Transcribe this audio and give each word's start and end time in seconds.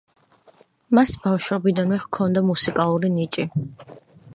მას 0.99 1.13
ბავშვობიდანვე 1.27 2.01
ჰქონდა 2.07 2.47
მუსიკალური 2.51 3.17
ნიჭი. 3.23 3.51